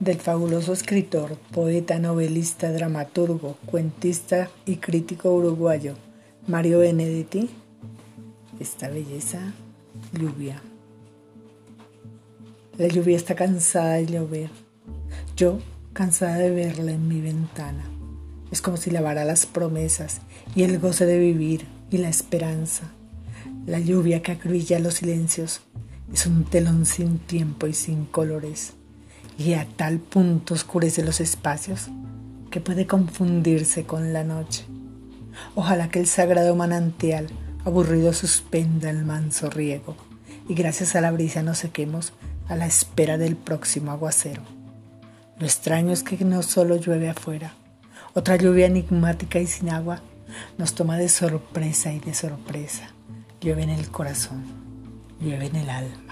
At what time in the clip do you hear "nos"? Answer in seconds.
41.42-41.58, 50.58-50.74